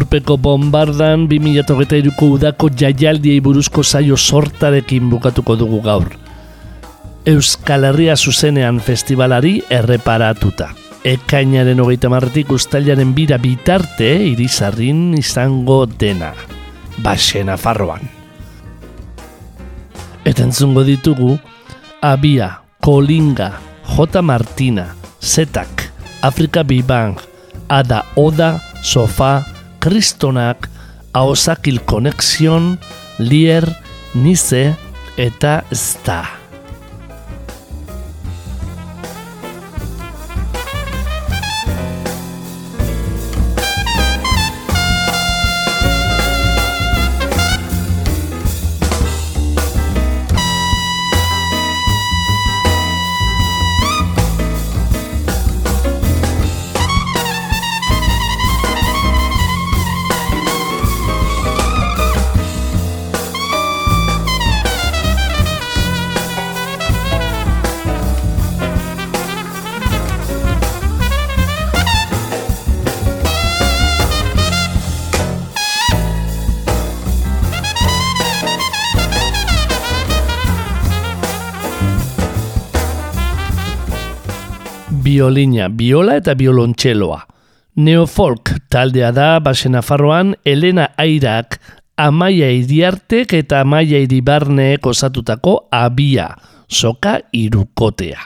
Urpeko 0.00 0.38
bombardan 0.40 1.26
2008ko 1.28 2.28
udako 2.38 2.70
jaialdiei 2.72 3.40
buruzko 3.44 3.82
saio 3.84 4.16
sortarekin 4.16 5.10
bukatuko 5.12 5.58
dugu 5.60 5.82
gaur. 5.84 6.08
Euskal 7.28 7.84
Herria 7.84 8.14
zuzenean 8.16 8.78
festivalari 8.80 9.58
erreparatuta. 9.68 10.70
Ekainaren 11.04 11.84
hogeita 11.84 12.08
marretik 12.08 12.48
ustailaren 12.56 13.12
bira 13.12 13.36
bitarte 13.36 14.08
irizarrin 14.30 15.12
izango 15.20 15.84
dena. 15.84 16.32
Baxena 17.04 17.60
farroan. 17.60 18.08
Eta 20.24 20.48
entzungo 20.48 20.80
ditugu, 20.84 21.36
Abia, 22.00 22.62
Kolinga, 22.80 23.52
J. 23.84 24.22
Martina, 24.24 24.94
Zetak, 25.20 25.90
Afrika 26.24 26.64
Bibang, 26.64 27.20
Ada 27.68 28.06
Oda, 28.16 28.54
Sofa, 28.82 29.59
Kristonak, 29.80 30.68
Aosakil 31.12 31.80
Konexion, 31.80 32.76
Lier, 33.18 33.66
Nize 34.14 34.76
eta 35.16 35.64
Zta. 35.74 36.39
Biolina, 85.20 85.68
biola 85.68 86.14
eta 86.16 86.32
biolontxeloa. 86.32 87.18
Neofolk 87.84 88.54
taldea 88.72 89.10
da 89.12 89.34
basen 89.44 89.74
afarroan 89.76 90.30
Elena 90.48 90.86
Airak, 90.96 91.58
Amaia 92.00 92.48
Iriartek 92.48 93.34
eta 93.36 93.58
Amaia 93.60 94.00
Iribarneek 94.00 94.86
osatutako 94.88 95.68
abia, 95.76 96.30
soka 96.72 97.18
irukotea. 97.36 98.16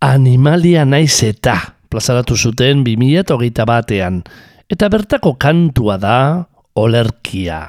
Animalia 0.00 0.86
naiz 0.88 1.18
eta 1.28 1.58
plazaratu 1.92 2.38
zuten 2.40 2.80
2008 2.88 3.66
batean, 3.68 4.22
eta 4.64 4.88
bertako 4.88 5.34
kantua 5.36 5.98
da 6.00 6.16
olerkia. 6.72 7.60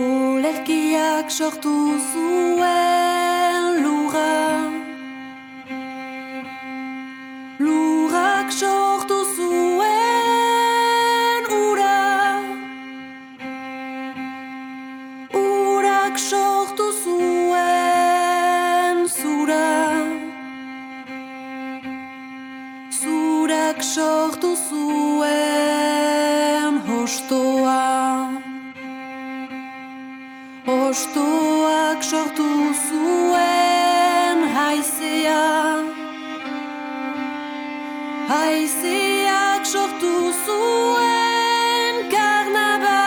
Olerkiak 0.00 1.28
sortu 1.28 1.76
zuen 2.14 3.84
lura 3.84 4.43
Lurak 8.44 8.52
sortu 8.52 9.24
zuen 9.36 9.84
ura 11.48 12.40
Urak 15.32 16.18
sortu 16.18 16.92
zuen 17.04 19.08
zura. 19.08 19.96
Zurak 22.90 23.82
sortu 23.82 24.56
zuen 24.68 26.80
hostoa. 26.88 28.28
Ostoak 30.66 32.04
sortu 32.04 32.74
zuen 32.88 34.38
haizea 34.54 36.03
Haizeak 38.28 39.66
sortu 39.66 40.32
zuen 40.44 41.96
karnaba 42.12 43.00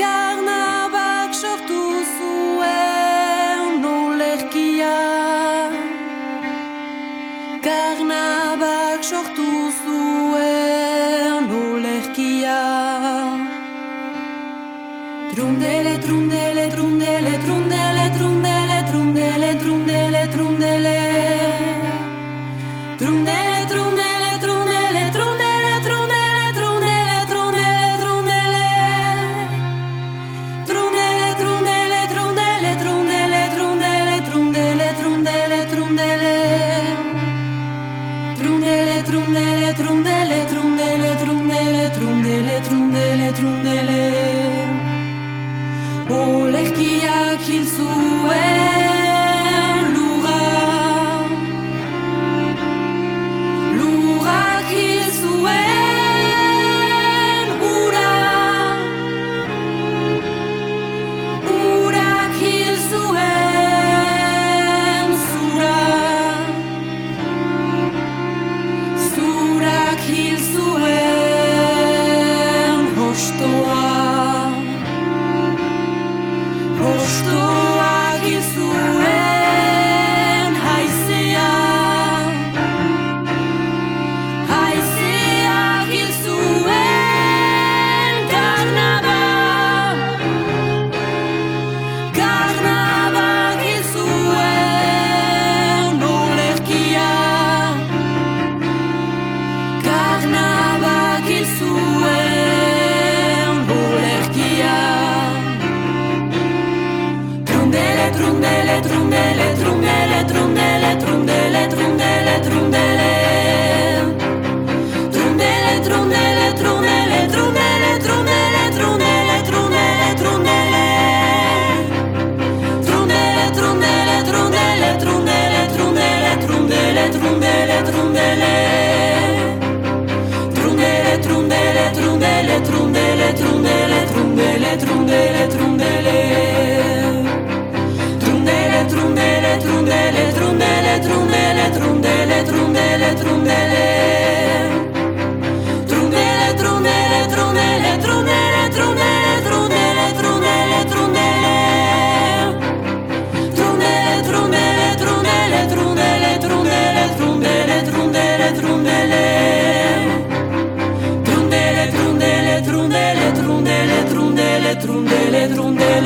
Karnabak 0.00 1.32
sortu 1.42 1.80
zuen 2.16 3.84
olerkia 3.92 4.98
Karnabak 7.66 9.00
sortu 9.12 9.48
zuen 9.80 11.48
olerkia 11.62 12.60
Trundele, 15.32 15.94
trundele, 16.04 16.68
trundele, 16.68 16.70
trundele, 16.76 17.19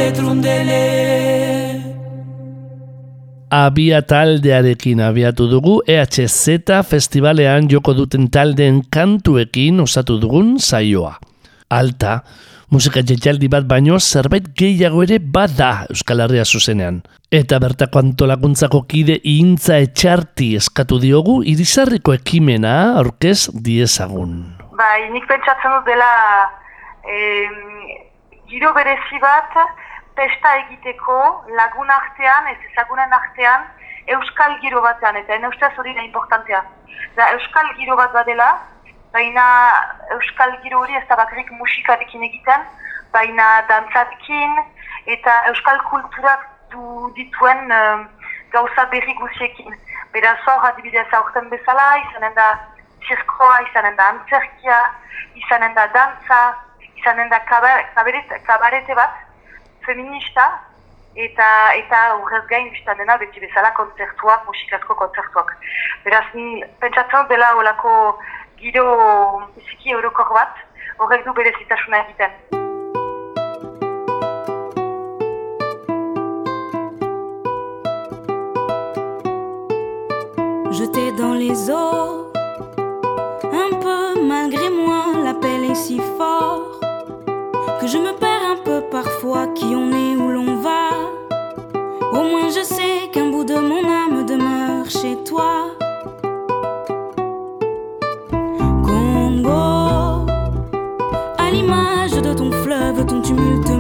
letrundele 0.05 0.83
Abia 3.55 4.01
taldearekin 4.03 5.01
abiatu 5.01 5.47
dugu 5.49 5.75
EHZ 5.87 6.83
festivalean 6.89 7.69
joko 7.71 7.95
duten 7.97 8.27
taldeen 8.35 8.81
kantuekin 8.93 9.79
osatu 9.85 10.17
dugun 10.19 10.57
saioa. 10.59 11.13
Alta, 11.71 12.17
musika 12.75 13.05
jetxaldi 13.07 13.49
bat 13.53 13.69
baino 13.71 14.01
zerbait 14.01 14.49
gehiago 14.59 15.05
ere 15.07 15.21
bada 15.37 15.87
Euskal 15.95 16.25
Herria 16.25 16.45
zuzenean. 16.45 16.99
Eta 17.31 17.61
bertako 17.63 18.03
antolakuntzako 18.03 18.83
kide 18.91 19.21
intza 19.37 19.79
etxarti 19.87 20.51
eskatu 20.59 20.99
diogu 21.07 21.39
irizarriko 21.55 22.17
ekimena 22.19 22.75
aurkez 22.99 23.39
diezagun. 23.55 24.35
Bai, 24.75 25.09
nik 25.15 25.31
pentsatzen 25.31 25.79
dut 25.79 25.87
dela 25.87 26.11
e, 27.07 27.23
giro 28.51 28.75
berezi 28.75 29.23
bat, 29.23 29.63
pesta 30.15 30.57
egiteko 30.57 31.17
lagun 31.59 31.91
artean, 31.91 32.47
ez 32.53 32.59
ezagunen 32.71 33.13
artean, 33.13 33.67
euskal 34.17 34.57
giro 34.61 34.83
batean, 34.85 35.17
eta 35.17 35.35
ene 35.35 35.49
ustez 35.49 35.73
hori 35.79 35.95
da 35.95 36.03
importantea. 36.03 36.63
Da, 37.17 37.31
euskal 37.37 37.71
giro 37.79 37.97
bat 37.97 38.13
badela, 38.13 38.49
baina 39.15 39.47
euskal 40.17 40.57
giro 40.63 40.81
hori 40.83 40.97
ez 40.99 41.05
da 41.09 41.17
bakarrik 41.17 41.51
musikarekin 41.59 42.23
egiten, 42.29 42.67
baina 43.13 43.47
dantzarekin 43.69 44.59
eta 45.15 45.35
euskal 45.53 45.81
kulturak 45.91 46.47
du 46.73 47.11
dituen 47.17 47.71
em, 47.71 48.07
gauza 48.53 48.87
berri 48.93 49.15
guziekin. 49.21 49.77
Beraz 50.15 50.39
hor 50.47 50.67
adibidez 50.71 51.07
aurten 51.19 51.49
bezala, 51.51 51.87
izanen 52.09 52.35
da 52.39 52.49
zirkoa, 53.07 53.61
izanen 53.69 53.97
da 53.99 54.09
antzerkia, 54.15 54.81
izanen 55.43 55.75
da 55.79 55.87
dantza, 55.95 56.41
izanen 56.97 57.31
da 57.31 57.41
kabar- 57.51 57.87
kabarete, 57.95 58.41
kabarete 58.47 58.95
bat, 58.99 59.23
feminista, 59.87 60.47
eta 61.15 61.49
eta 61.79 62.03
horrez 62.17 62.43
gain 62.51 62.71
biztan 62.71 62.99
dena 62.99 63.17
beti 63.17 63.41
bezala 63.41 63.71
kontzertuak, 63.79 64.47
musikazko 64.47 64.99
kontzertuak. 65.03 65.55
Beraz, 66.05 66.27
ni 66.35 66.65
pentsatzen 66.81 67.29
dela 67.29 67.55
olako 67.61 68.19
giro 68.59 68.87
biziki 69.57 69.97
eurokor 69.97 70.35
bat, 70.35 70.61
horrek 70.99 71.25
du 71.25 71.33
berezitasuna 71.33 72.05
egiten. 72.05 72.63
jeté 80.75 81.13
dans 81.13 81.35
les 81.35 81.71
eaux. 81.71 82.33
Un 83.45 83.71
peu 83.81 84.23
malgré 84.23 84.69
moi, 84.71 85.05
l'appel 85.23 85.65
est 85.71 85.75
si 85.77 86.01
fort 86.19 86.81
que 87.81 87.87
je 87.87 87.99
me 87.99 88.13
perds 88.13 88.34
qui 89.55 89.67
on 89.75 89.91
est 89.91 90.17
où 90.17 90.31
l'on 90.31 90.57
va. 90.57 90.91
Au 92.13 92.23
moins 92.23 92.49
je 92.49 92.63
sais 92.63 93.09
qu'un 93.13 93.31
bout 93.31 93.45
de 93.45 93.55
mon 93.55 93.85
âme 93.85 94.25
demeure 94.27 94.89
chez 94.89 95.17
toi. 95.25 95.71
Congo, 98.85 100.27
à 101.39 101.51
l'image 101.51 102.13
de 102.13 102.33
ton 102.33 102.51
fleuve, 102.53 103.05
ton 103.07 103.21
tumulte 103.21 103.71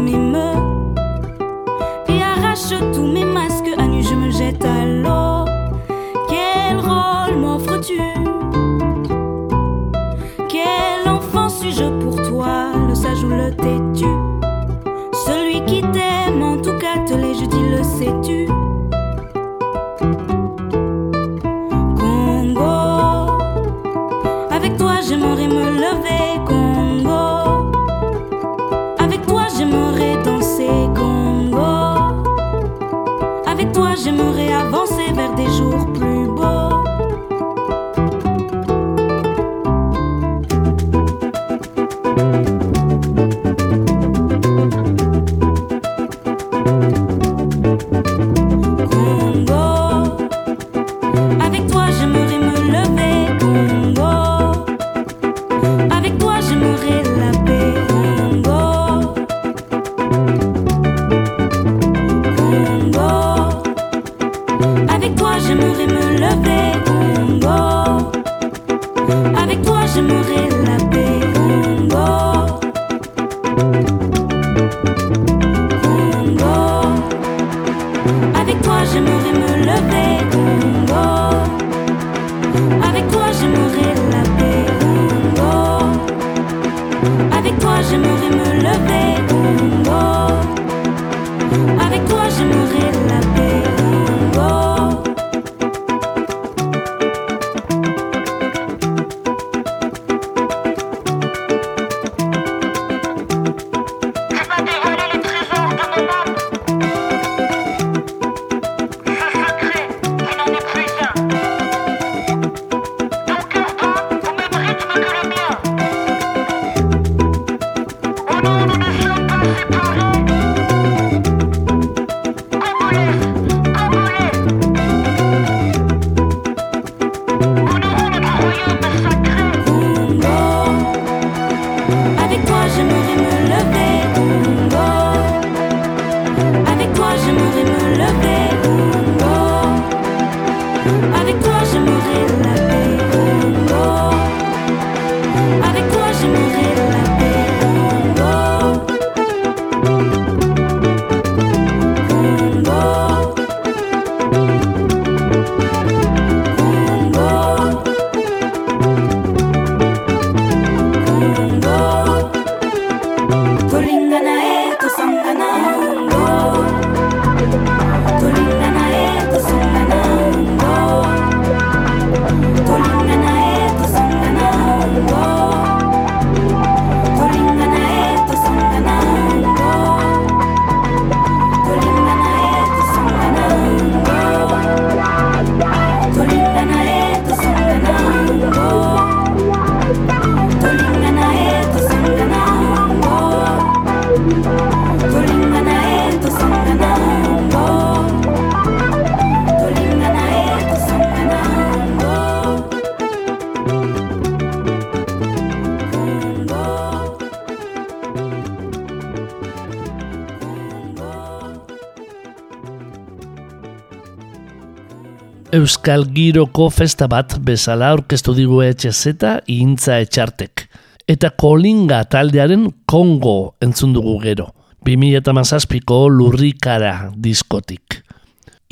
Euskal 215.64 216.02
Giroko 216.12 216.66
festa 216.68 217.06
bat 217.08 217.38
bezala 217.40 217.86
aurkeztu 217.94 218.34
digu 218.36 218.58
etxezeta 218.60 219.30
intza 219.48 219.94
etxartek. 220.02 220.64
Eta 221.08 221.30
kolinga 221.40 222.02
taldearen 222.12 222.66
Kongo 222.90 223.54
entzun 223.64 223.94
dugu 223.96 224.18
gero. 224.20 224.50
2008ko 224.84 226.00
lurrikara 226.12 226.90
diskotik. 227.16 228.02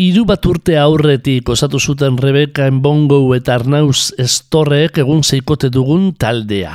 Hiru 0.05 0.27
bat 0.29 0.45
urte 0.51 0.77
aurretik 0.77 1.49
osatu 1.55 1.81
zuten 1.81 2.19
Rebeka 2.21 2.67
Enbongo 2.69 3.23
eta 3.39 3.55
Arnauz 3.55 4.11
Estorrek 4.21 5.01
egun 5.01 5.23
zeikote 5.25 5.71
dugun 5.73 6.11
taldea. 6.13 6.75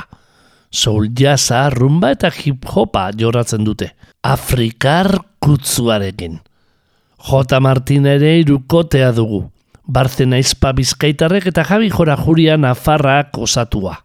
Soul 0.72 1.12
jazza, 1.14 1.60
rumba 1.70 2.10
eta 2.16 2.32
hip 2.40 2.66
hopa 2.74 3.12
jorratzen 3.14 3.62
dute. 3.68 3.92
Afrikar 4.26 5.12
kutzuarekin. 5.38 6.40
J. 7.28 7.62
Martin 7.62 8.10
ere 8.16 8.34
irukotea 8.40 9.12
dugu. 9.14 9.44
Barzena 9.88 10.38
izpa 10.38 10.74
bizkaitarrek 10.76 11.48
eta 11.48 11.64
jabi 11.64 11.88
jora 11.90 12.16
juria 12.20 12.56
nafarrak 12.60 13.38
osatua. 13.38 13.96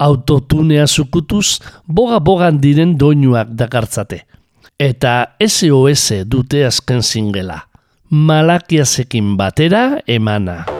Autotunea 0.00 0.86
zukutuz, 0.86 1.60
boga-bogan 1.86 2.60
diren 2.60 2.96
doinuak 2.96 3.52
dakartzate. 3.52 4.24
Eta 4.80 5.36
SOS 5.44 6.24
dute 6.24 6.64
azken 6.64 7.02
zingela 7.04 7.66
malakiazekin 8.10 9.36
batera 9.38 10.02
emana. 10.06 10.79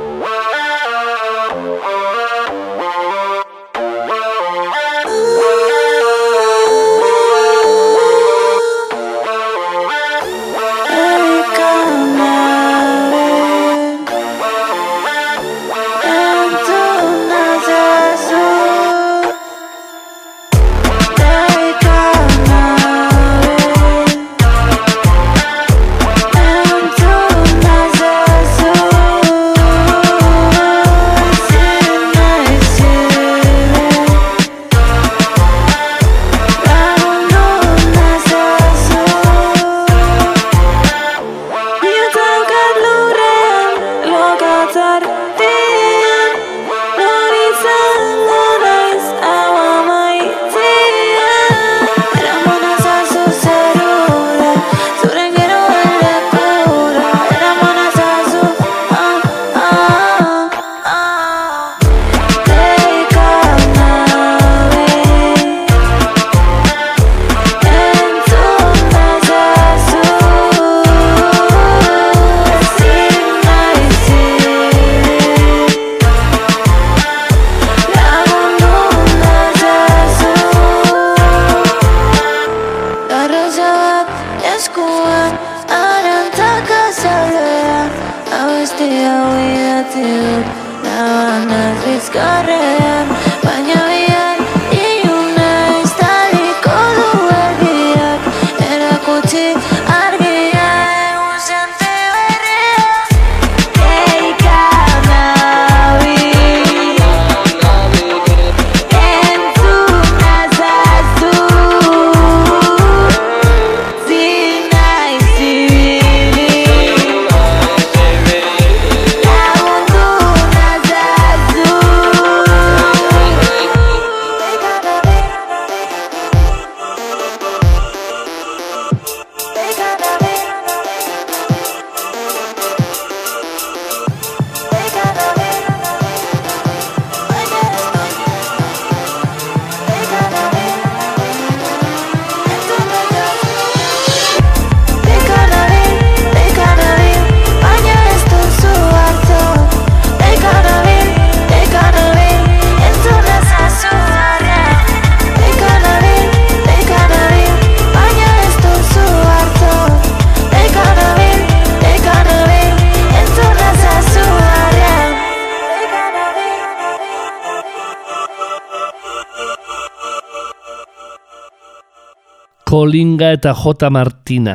Kolinga 172.70 173.32
eta 173.34 173.50
J. 173.50 173.88
Martina, 173.90 174.52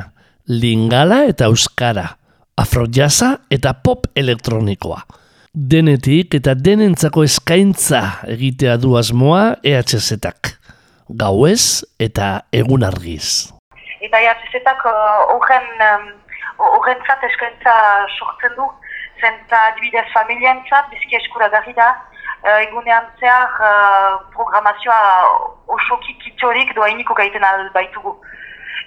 Lingala 0.47 1.25
eta 1.27 1.49
Euskara, 1.51 2.05
Afrojaza 2.55 3.41
eta 3.51 3.73
Pop 3.83 4.05
elektronikoa. 4.15 5.01
Denetik 5.51 6.37
eta 6.39 6.53
denentzako 6.55 7.25
eskaintza 7.27 7.99
egitea 8.37 8.77
du 8.79 8.95
asmoa 8.95 9.57
EHZ-ak. 9.67 10.53
Gauez 11.11 11.83
eta 11.99 12.29
egun 12.55 12.87
argiz. 12.87 13.51
Eta 13.99 14.23
EHZ-ak 14.23 14.87
horren 15.35 15.67
uh, 15.83 17.27
eskaintza 17.27 17.75
sortzen 18.15 18.55
du, 18.55 18.71
zenta 19.19 19.59
adibidez 19.73 20.07
familientzat, 20.15 20.87
bizki 20.95 21.19
eskura 21.19 21.51
gari 21.51 21.75
da, 21.75 21.91
uh, 21.91 22.14
egunean 22.45 23.05
zehar 23.19 23.49
uh, 23.59 24.19
programazioa 24.33 24.99
osoki 25.67 26.13
kitxorik 26.23 26.75
doainiko 26.75 27.13
gaiten 27.13 27.43
albaitugu. 27.43 28.15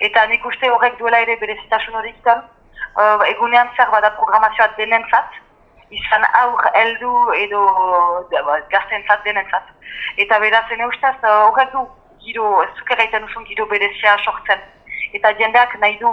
Eta 0.00 0.26
nik 0.26 0.46
uste 0.46 0.70
horrek 0.70 0.98
duela 0.98 1.18
ere 1.24 1.36
berezitasun 1.40 1.98
hori 1.98 2.14
izan, 2.14 2.44
uh, 2.94 3.26
egunean 3.26 3.70
zehar 3.76 3.90
bada 3.90 4.10
programazioa 4.20 4.68
denentzat, 4.78 5.40
izan 5.90 6.26
aur 6.42 6.70
heldu 6.74 7.12
edo 7.34 7.64
ba, 8.30 8.60
gaztentzat 8.70 9.24
denentzat. 9.24 9.74
Eta 10.16 10.38
beraz, 10.38 10.64
ene 10.70 10.86
ustaz, 10.86 11.16
horrek 11.22 11.72
du 11.72 11.86
giro, 12.22 12.64
zuker 12.78 13.02
gaiten 13.02 13.24
usun 13.24 13.44
giro 13.50 13.66
berezia 13.66 14.16
sortzen. 14.24 14.62
Eta 15.18 15.34
jendeak 15.40 15.78
nahi 15.80 15.98
du 15.98 16.10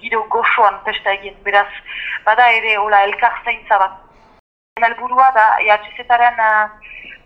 giro 0.00 0.24
goxoan 0.30 0.80
pesta 0.84 1.12
egin, 1.18 1.36
beraz, 1.44 1.68
bada 2.24 2.48
ere 2.60 2.76
hola 2.78 3.04
elkar 3.10 3.42
zaintza 3.44 3.78
bat. 3.82 4.04
Helburua 4.86 5.30
da, 5.34 5.46
EHZ-aren 5.64 6.38
uh, 6.38 6.68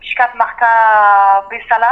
piskat 0.01 0.35
marka 0.35 0.69
bezala, 1.51 1.91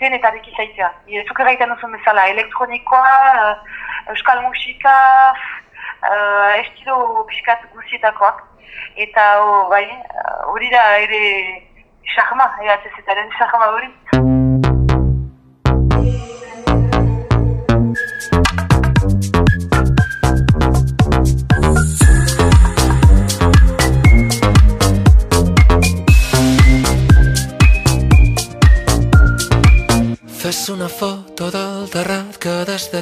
denetarik 0.00 0.46
izaitea. 0.52 0.90
Zuke 1.26 1.46
gaiten 1.48 1.72
duzun 1.74 1.94
bezala, 1.96 2.28
elektronikoa, 2.34 3.14
uh, 3.44 4.12
euskal 4.14 4.42
musika, 4.46 4.96
uh, 5.32 6.54
estilo 6.62 7.26
piskat 7.30 7.66
guzietakoak. 7.74 8.44
Eta 8.96 9.28
oh, 9.42 9.68
bai, 9.70 9.84
hori 10.52 10.70
da 10.70 10.84
ere 11.04 11.22
xarma, 12.14 12.52
EHZ-aren 12.64 13.32
xarma 13.38 13.72
hori. 13.76 14.37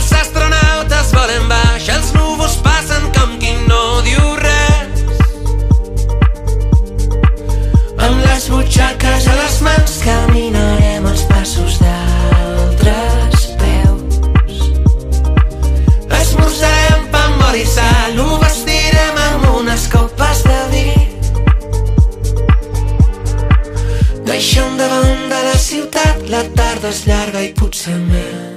Els 0.00 0.12
astronautes 0.16 1.10
volen 1.12 1.42
baix, 1.50 1.88
els 1.92 2.14
núvols 2.16 2.54
passen 2.64 3.02
com 3.12 3.34
qui 3.40 3.50
no 3.68 4.00
diu 4.06 4.30
res. 4.40 5.02
Amb 8.00 8.22
les 8.24 8.46
butxaques 8.48 9.26
a 9.28 9.34
les 9.36 9.58
mans 9.66 9.98
caminarem 10.06 11.08
els 11.10 11.26
passos 11.28 11.76
d'altres 11.82 13.44
peus. 13.60 14.62
Esmorzarem 16.20 17.04
pa 17.12 17.20
amb 17.26 17.44
oli 17.50 17.66
i 17.66 17.70
sal, 17.74 18.16
ho 18.24 18.38
vestirem 18.40 19.20
amb 19.26 19.44
unes 19.58 19.84
copes 19.92 20.44
de 20.48 20.62
vi. 20.72 20.86
Deixem 24.32 24.80
de 24.80 24.88
la 24.88 25.58
ciutat, 25.60 26.24
la 26.32 26.46
tarda 26.56 26.88
és 26.88 27.04
llarga 27.04 27.44
i 27.44 27.52
potser 27.52 28.00
més, 28.08 28.49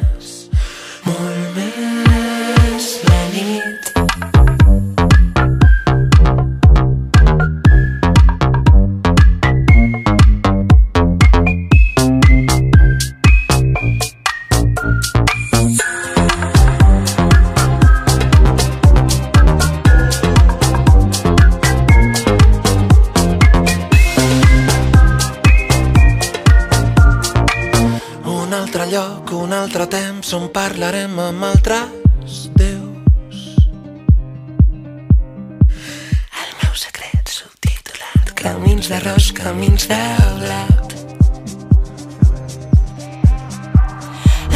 parlarem 30.83 31.19
amb 31.19 31.43
altres 31.47 32.49
déus. 32.59 33.37
El 36.41 36.49
meu 36.59 36.73
secret 36.75 37.31
subtitulat 37.31 38.33
Camins 38.41 38.89
d'arròs, 38.91 39.29
camins 39.37 39.87
de 39.87 40.01
blat 40.41 40.97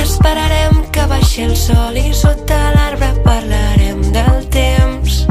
Esperarem 0.04 0.84
que 0.92 1.08
baixi 1.14 1.48
el 1.48 1.56
sol 1.56 1.96
i 1.96 2.12
sota 2.12 2.60
l'arbre 2.76 3.14
parlarem 3.24 4.04
del 4.12 4.44
temps 4.52 5.24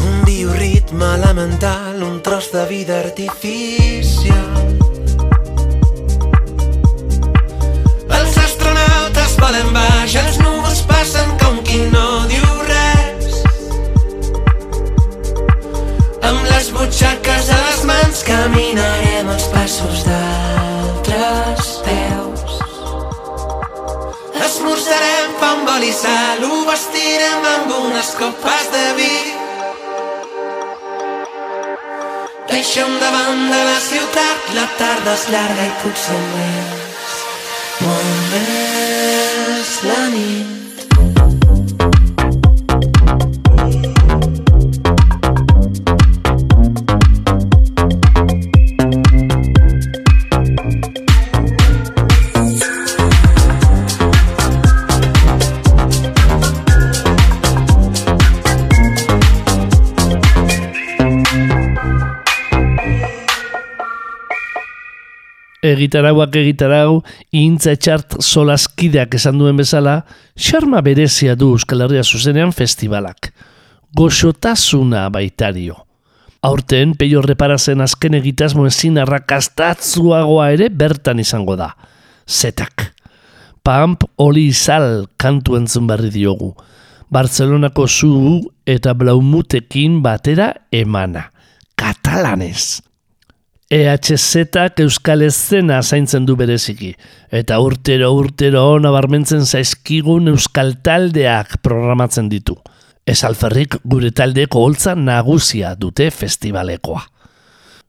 Un 0.00 0.22
bioritme 0.24 1.16
elemental, 1.20 2.00
un 2.00 2.22
tros 2.24 2.48
de 2.56 2.64
vida 2.72 3.02
artificial. 3.04 4.55
Volen 9.46 9.68
baix, 9.74 10.14
els 10.18 10.38
núvols 10.42 10.80
passen 10.90 11.28
com 11.42 11.58
qui 11.66 11.78
no 11.92 12.06
diu 12.30 12.46
res. 12.66 13.26
Amb 16.26 16.40
les 16.50 16.70
butxaques 16.74 17.50
a 17.54 17.58
les 17.66 17.84
mans 17.90 18.22
caminarem 18.26 19.30
els 19.34 19.46
passos 19.52 20.02
d'altres 20.08 21.68
peus 21.86 22.56
Esmorzarem 24.46 25.36
pa 25.40 25.52
amb 25.54 25.70
oli 25.76 25.92
i 25.92 25.94
sal, 25.94 26.42
ho 26.48 26.64
vestirem 26.66 27.46
amb 27.52 27.74
unes 27.76 28.10
copes 28.18 28.72
de 28.74 28.86
vi. 28.98 29.14
Deixem 32.50 32.98
davant 33.04 33.46
de 33.52 33.62
la 33.70 33.78
ciutat, 33.90 34.50
la 34.58 34.66
tarda 34.80 35.14
és 35.14 35.30
llarga 35.34 35.70
i 35.70 35.72
potser 35.84 36.20
més, 36.34 36.85
Egitarauak 65.76 66.36
egitarau, 66.40 67.02
intza 67.36 67.74
etxart 67.76 68.16
solaskideak 68.24 69.18
esan 69.18 69.36
duen 69.36 69.58
bezala, 69.60 69.98
xarma 70.32 70.80
berezia 70.80 71.34
du 71.36 71.50
Euskal 71.52 71.84
Herria 71.84 72.04
zuzenean 72.04 72.54
festivalak. 72.56 73.28
Goxotasuna 73.96 75.06
baitario. 75.12 75.76
Aurten, 76.46 76.94
peio 76.96 77.20
reparazen 77.24 77.82
azken 77.84 78.16
egitasmo 78.16 78.64
ezin 78.70 78.96
arrakastatzuagoa 79.02 80.50
ere 80.54 80.70
bertan 80.70 81.20
izango 81.20 81.56
da. 81.60 81.72
Zetak. 82.24 82.92
Pamp 83.66 84.04
oli 84.22 84.46
izal 84.52 85.06
kantu 85.20 85.58
entzun 85.58 85.88
berri 85.90 86.12
diogu. 86.14 86.52
Bartzelonako 87.12 87.86
zu 87.86 88.12
eta 88.66 88.94
blaumutekin 88.94 90.00
batera 90.02 90.52
emana. 90.72 91.28
Katalanez. 91.76 92.80
EHZ-ak 93.66 94.78
euskal 94.84 95.24
eszena 95.26 95.80
zaintzen 95.82 96.22
du 96.26 96.36
bereziki. 96.38 96.92
Eta 97.34 97.58
urtero 97.58 98.12
urtero 98.14 98.76
nabarmentzen 98.78 99.42
zaizkigun 99.42 100.30
euskal 100.30 100.76
taldeak 100.86 101.56
programatzen 101.66 102.28
ditu. 102.30 102.54
Ez 103.02 103.24
alferrik 103.26 103.80
gure 103.82 104.12
taldeko 104.14 104.62
holtza 104.62 104.94
nagusia 104.94 105.74
dute 105.74 106.12
festivalekoa. 106.14 107.02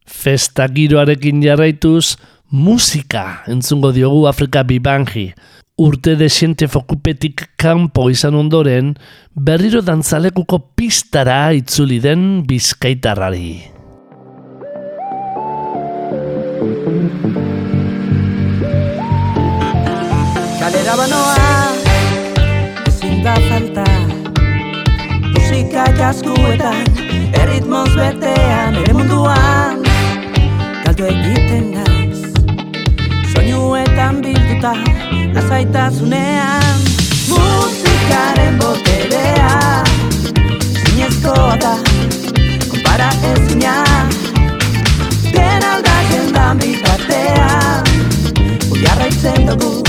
Festa 0.08 0.66
giroarekin 0.74 1.46
jarraituz, 1.46 2.18
musika 2.50 3.44
entzungo 3.46 3.94
diogu 3.94 4.26
Afrika 4.26 4.66
Bibanji. 4.66 5.30
Urte 5.78 6.16
desiente 6.18 6.66
fokupetik 6.66 7.52
kanpo 7.56 8.10
izan 8.10 8.34
ondoren, 8.34 8.96
berriro 9.36 9.86
dantzalekuko 9.86 10.64
pistara 10.74 11.52
itzuli 11.54 12.02
den 12.02 12.48
bizkaitarrari. 12.50 13.77
Kalera 20.60 20.94
banoa 20.98 21.36
ezin 22.88 23.24
da 23.26 23.36
falta. 23.50 23.86
Musika 25.34 25.84
jaskuetan 26.00 26.82
erritmoz 27.42 27.92
betean 28.00 28.80
ere 28.82 28.94
munduan. 28.98 29.86
Galdu 30.86 31.06
egiten 31.12 31.66
naiz 31.76 32.20
Soinuetan 33.34 34.22
bilduta 34.26 34.74
lasaitasunean. 35.38 36.78
Musikaren 37.30 38.58
boterea 38.64 39.84
Zinezkoa 40.82 41.58
da 41.62 41.76
Konpara 42.72 43.12
ezina. 43.34 43.76
Den 45.36 45.62
dan 46.38 46.58
bitartean 46.62 47.82
Jarraitzen 48.78 49.50
dugu 49.50 49.82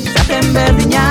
izaten 0.00 0.46
berdina 0.56 1.04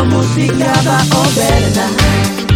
Hortako 0.00 0.16
musika 0.16 0.72
da 0.84 2.49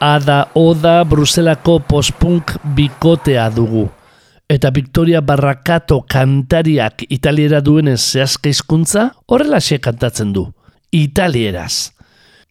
Ada 0.00 0.50
Oda 0.54 1.04
Bruselako 1.04 1.78
pospunk 1.80 2.52
bikotea 2.76 3.48
dugu. 3.50 3.88
Eta 4.48 4.70
Victoria 4.70 5.22
Barrakato 5.24 6.02
kantariak 6.04 7.06
italiera 7.08 7.62
duenez 7.64 8.02
zehazka 8.12 8.52
hizkuntza 8.52 9.08
horrelaxe 9.26 9.78
kantatzen 9.80 10.34
du. 10.36 10.44
Italieraz. 10.92 11.92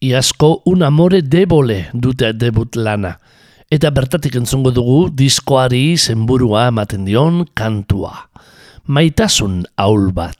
Iazko 0.02 0.62
un 0.66 0.82
amore 0.82 1.22
debole 1.22 1.86
dute 1.94 2.32
debut 2.34 2.74
lana. 2.76 3.14
Eta 3.70 3.90
bertatik 3.94 4.34
entzungo 4.36 4.74
dugu 4.74 5.06
diskoari 5.14 5.96
zenburua 5.96 6.66
ematen 6.72 7.06
dion 7.06 7.44
kantua. 7.54 8.26
Maitasun 8.86 9.62
aul 9.78 10.10
bat. 10.12 10.36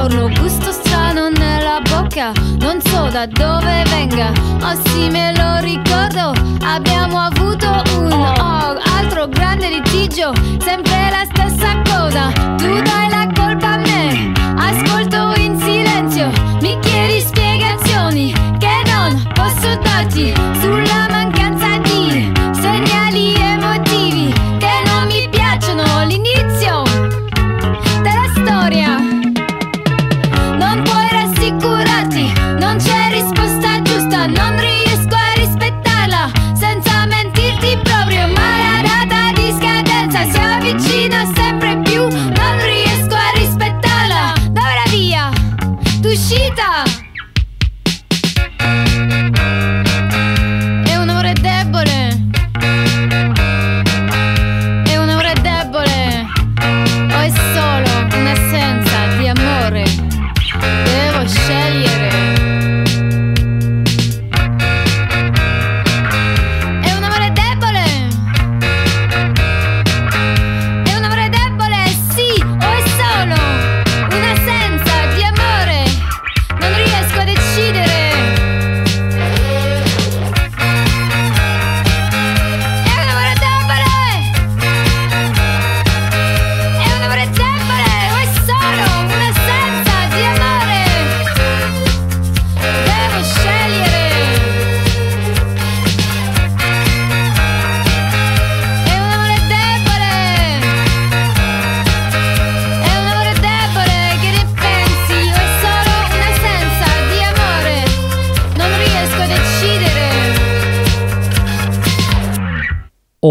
Mezzogiorno. 0.00 0.28
Gusto 0.40 0.72
strano 0.72 1.28
nella 1.28 1.80
bocca. 1.82 2.32
Non 2.60 2.80
so 2.80 3.08
da 3.10 3.26
dove 3.26 3.82
venga. 3.90 4.32
Oh 4.62 4.78
sì, 4.84 5.08
me 5.10 5.32
lo 5.36 5.58
ricordo. 5.60 6.32
Abbiamo 6.64 7.18
avuto 7.18 7.82
un 7.98 8.12
oh, 8.12 8.78
altro 8.96 9.28
grande 9.28 9.68
litigio. 9.68 10.32
Sempre 10.60 11.10
la 11.10 11.24
stessa 11.30 11.80
cosa. 11.84 12.30
Tu 12.56 12.80
dai 12.82 13.08
la 13.10 13.28
colpa 13.34 13.72
a 13.72 13.76
me. 13.78 14.32
Ascolto 14.56 15.32
in 15.40 15.58
silenzio. 15.60 16.30
Mi 16.60 16.78
chiedi 16.80 17.20
spiegazioni 17.20 18.32
che 18.58 18.82
non 18.86 19.22
posso 19.34 19.76
darti 19.82 20.32
sulla 20.60 21.08
mancanza 21.10 21.49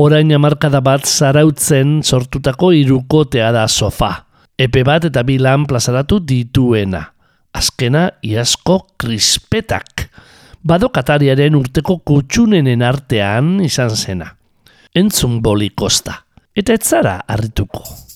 Orain 0.10 0.32
hamarkada 0.34 0.80
bat 0.82 1.04
zarautzen 1.06 2.00
sortutako 2.02 2.72
irukotea 2.74 3.52
da 3.54 3.68
sofa. 3.70 4.08
Epe 4.58 4.82
bat 4.82 5.06
eta 5.06 5.22
bi 5.22 5.36
lan 5.38 5.68
plazaratu 5.70 6.18
dituena. 6.26 7.04
Azkena 7.54 8.08
iazko 8.26 8.80
krispetak. 8.98 10.08
Bado 10.66 10.90
Katariaren 10.90 11.62
urteko 11.62 12.00
kutxunenen 12.02 12.82
artean 12.82 13.60
izan 13.62 13.94
zena. 13.94 14.34
Entzun 14.98 15.44
boli 15.46 15.70
kosta. 15.78 16.24
Eta 16.58 16.74
ez 16.74 16.88
zara 16.90 17.20
harrituko. 17.28 18.09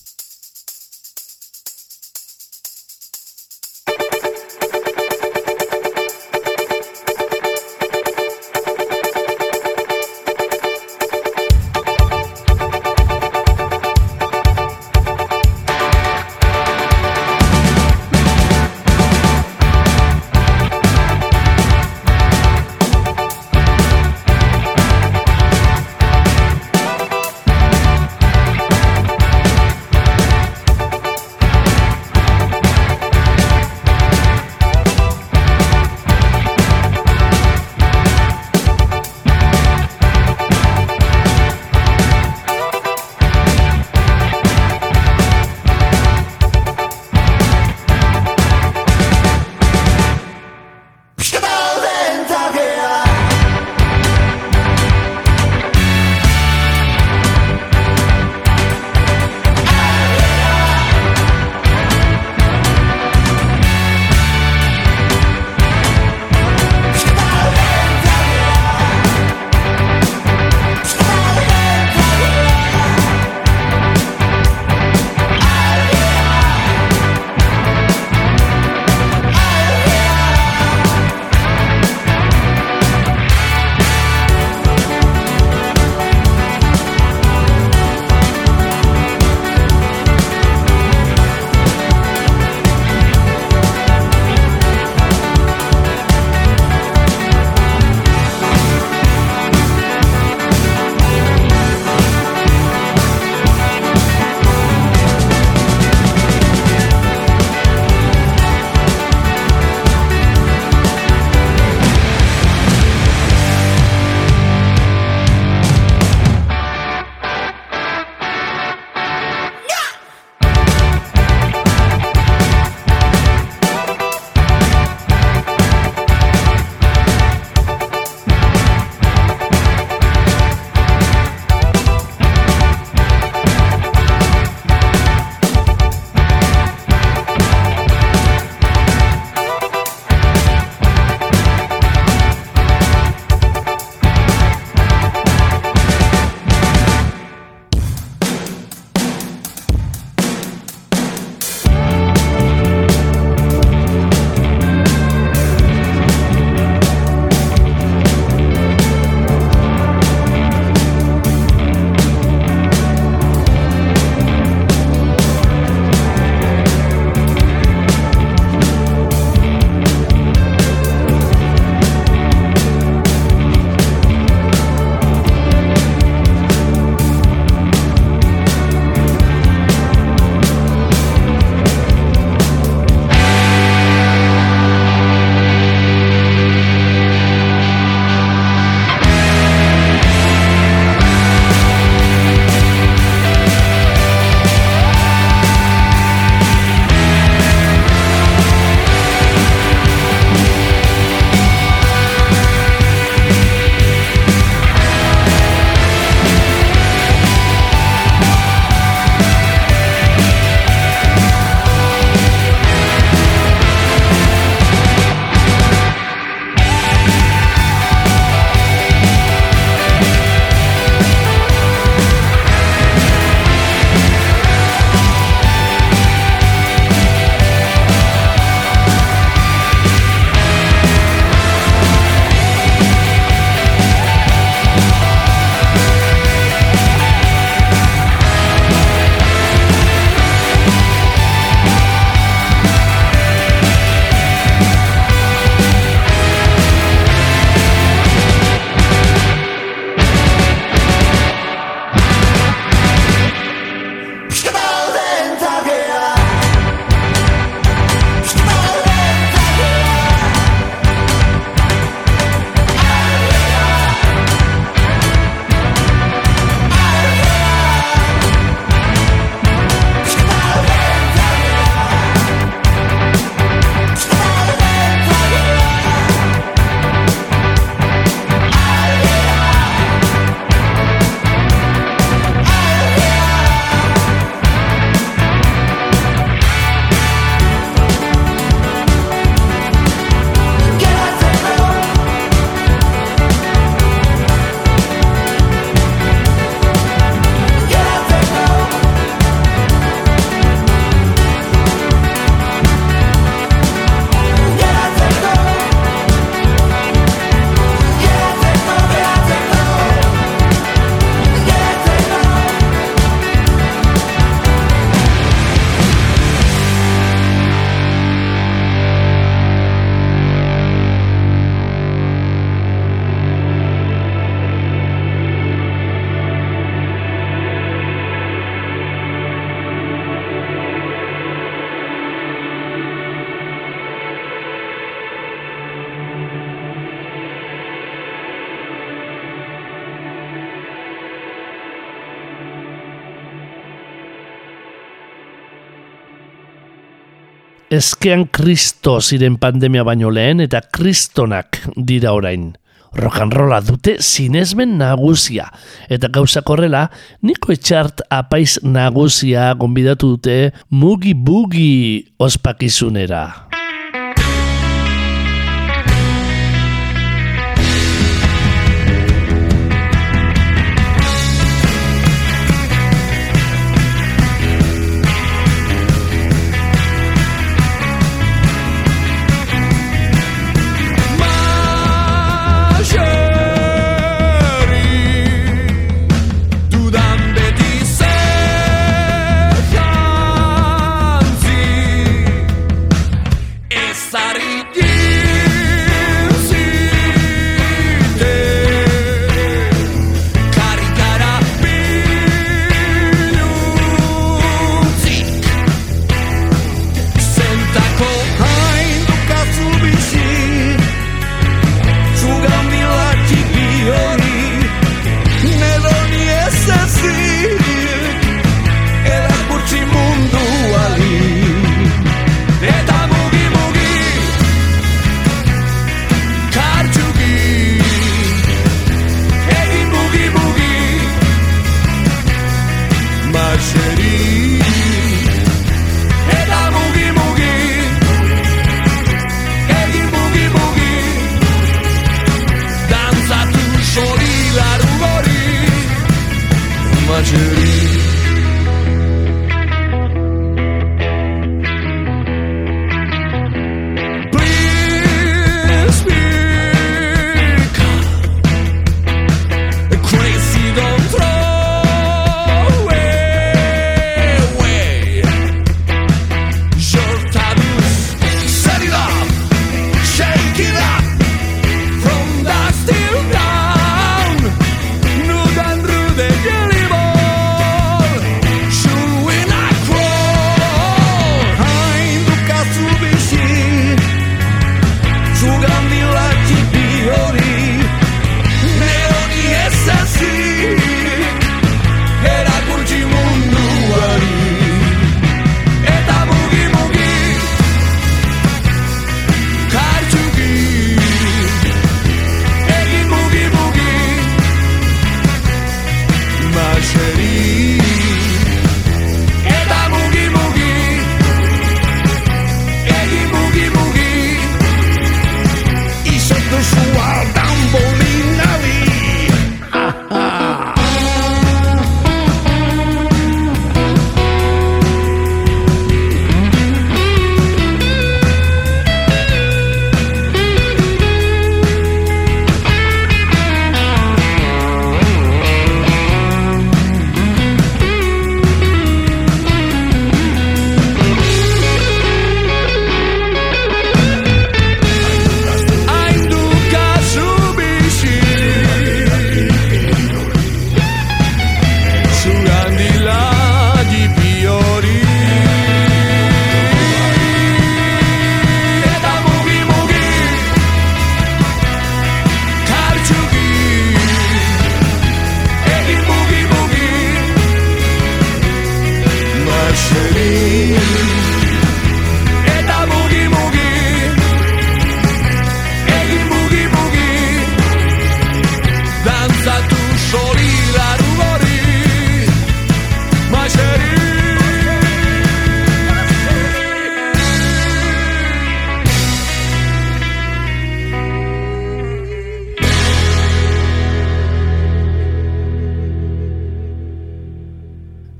Ezkean 347.74 348.28
kristo 348.30 349.00
ziren 349.02 349.34
pandemia 349.42 349.82
baino 349.86 350.10
lehen 350.14 350.42
eta 350.44 350.60
kristonak 350.76 351.58
dira 351.74 352.12
orain. 352.14 352.52
Rolla 352.94 353.58
dute 353.66 353.96
sinesmen 353.98 354.76
nagusia. 354.78 355.48
Eta 355.90 356.06
gauzak 356.14 356.46
horrela, 356.54 356.84
niko 357.22 357.50
etxart 357.50 358.04
apaiz 358.14 358.60
nagusia 358.62 359.48
gonbidatu 359.58 360.14
dute 360.14 360.52
mugi 360.70 361.16
bugi 361.18 362.06
ospakizunera. 362.22 363.53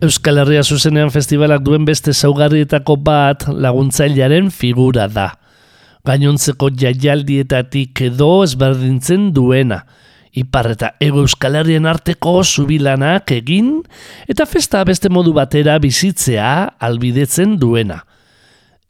Euskal 0.04 0.36
Herria 0.42 0.60
zuzenean 0.60 1.08
festivalak 1.08 1.62
duen 1.64 1.86
beste 1.88 2.12
zaugarrietako 2.12 2.98
bat 3.00 3.46
laguntzailearen 3.48 4.50
figura 4.52 5.06
da. 5.08 5.30
Gainontzeko 6.04 6.68
jaialdietatik 6.82 8.02
edo 8.10 8.28
ezberdintzen 8.44 9.30
duena. 9.36 9.80
Ipar 10.36 10.68
eta 10.74 10.90
ego 11.00 11.22
Euskal 11.24 11.56
Herrien 11.56 11.88
arteko 11.88 12.42
zubilanak 12.44 13.32
egin 13.38 13.78
eta 14.28 14.44
festa 14.50 14.84
beste 14.84 15.08
modu 15.08 15.32
batera 15.32 15.78
bizitzea 15.80 16.52
albidetzen 16.84 17.56
duena. 17.62 18.02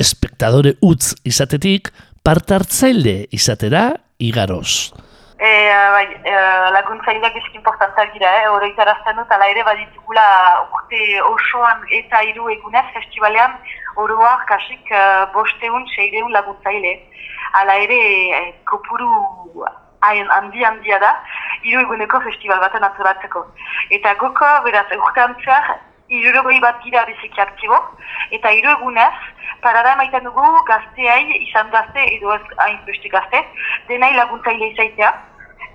Espektadore 0.00 0.74
utz 0.82 1.12
izatetik 1.22 1.92
partartzaile 2.26 3.20
izatera 3.30 3.92
igaroz. 4.18 5.03
E, 5.45 5.51
bai, 5.92 6.07
e, 6.24 6.34
laguntzaileak 6.72 7.34
eski 7.36 7.59
importanteak 7.59 8.14
dira, 8.14 8.30
eh? 8.40 8.49
oroitarazten 8.49 9.18
dut, 9.18 9.32
ala 9.34 9.49
ere 9.53 9.64
baditugula 9.66 10.24
urte 10.72 11.01
osoan 11.28 11.82
eta 11.99 12.22
hiru 12.24 12.49
egunez 12.55 12.84
festivalean 12.95 13.59
oroak 14.01 14.47
kasik 14.49 14.88
uh, 14.90 15.26
bosteun, 15.34 15.84
seireun 15.97 16.32
laguntzaile. 16.32 16.95
Ala 17.61 17.76
ere 17.86 17.99
eh, 18.38 18.47
kopuru 18.70 19.11
hain 20.09 20.30
handi 20.36 20.64
handia 20.64 20.99
da, 21.03 21.12
hiru 21.62 21.82
eguneko 21.84 22.22
festival 22.24 22.64
baten 22.64 22.88
antolatzeko. 22.88 23.45
Eta 23.99 24.14
goko, 24.22 24.49
beraz, 24.64 24.86
urtean 24.97 25.36
zehar, 25.45 25.76
irurogei 26.09 26.59
bat 26.64 26.80
gira 26.84 27.05
biziki 27.11 27.45
aktibo, 27.45 27.78
eta 28.38 28.53
hiru 28.57 28.72
egunez, 28.78 29.12
parada 29.62 29.95
emaiten 29.97 30.26
dugu 30.28 30.49
gazteai, 30.72 31.22
izan 31.45 31.70
gazte 31.76 32.09
edo 32.16 32.34
ez 32.34 32.42
hain 32.64 32.80
beste 32.88 33.12
gazte, 33.12 33.45
denai 33.92 34.12
laguntzaile 34.16 34.72
izaitea. 34.72 35.12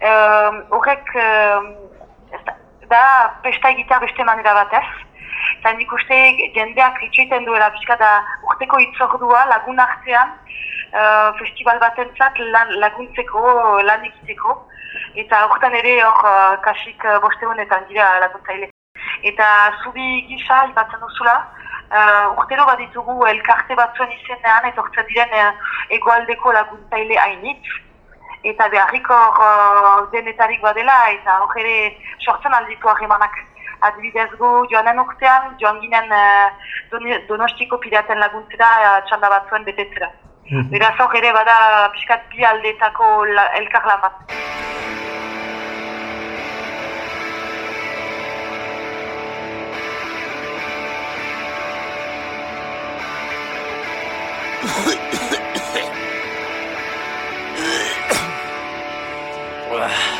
Horrek 0.01 1.13
um, 1.15 1.69
ez 2.31 2.89
da, 2.89 3.03
pesta 3.43 3.69
egitea 3.69 3.99
beste 3.99 4.23
manera 4.23 4.53
batez. 4.53 4.87
Eta 5.59 5.73
nik 5.75 5.91
uste 5.91 6.17
jendeak 6.55 7.01
itxoiten 7.03 7.45
duela 7.45 7.69
pixka 7.75 7.97
da 7.99 8.11
urteko 8.47 8.79
itzordua 8.79 9.45
lagun 9.49 9.79
artean 9.79 10.31
uh, 10.93 11.35
festival 11.39 11.79
batentzat 11.83 12.39
lan, 12.53 12.71
laguntzeko, 12.79 13.43
lan 13.83 14.05
egiteko. 14.07 14.55
Eta 15.19 15.45
horretan 15.45 15.75
ere 15.81 15.97
hor 16.05 16.25
uh, 16.25 16.57
kasik 16.63 17.03
uh, 17.05 17.19
bostegunetan 17.25 17.87
dira 17.89 18.07
laguntzaile. 18.23 18.71
Eta 19.23 19.47
zubi 19.83 20.23
gisa, 20.29 20.63
ipatzen 20.71 21.03
duzula, 21.03 21.35
uh, 21.91 22.39
urtero 22.39 22.65
bat 22.69 22.79
ditugu 22.79 23.19
elkarte 23.27 23.75
batzuen 23.75 24.15
izenean, 24.15 24.65
eta 24.71 24.81
horretzen 24.81 25.07
diren 25.11 25.35
uh, 25.43 25.51
egoaldeko 25.99 26.55
laguntzaile 26.55 27.19
hainitz. 27.25 27.79
Eta 28.43 28.69
beharriko 28.71 29.13
uh, 29.13 30.07
denetarik 30.11 30.61
badela, 30.63 30.97
eta 31.11 31.39
hor 31.43 31.57
ere 31.59 31.97
sortzen 32.23 32.53
aldiko 32.53 32.89
harremanak. 32.93 33.35
Adibidez 33.87 34.29
gu 34.39 34.49
joanen 34.71 34.99
urtean, 34.99 35.53
joan 35.59 35.79
ginen 35.83 36.07
uh, 36.11 36.47
donostiko 37.27 37.77
piraten 37.83 38.19
laguntzera 38.19 38.69
uh, 38.85 38.97
txanda 39.09 39.29
batzuen 39.35 39.67
betetzera. 39.67 40.11
Beraz 40.71 40.95
hor 40.99 41.13
ere 41.15 41.31
bada 41.33 41.89
pixkat 41.93 42.23
bi 42.31 42.43
aldetako 42.43 43.25
la, 43.35 43.45
elkarlan 43.59 44.01
bat. 44.07 44.15
Uh. 59.79 60.15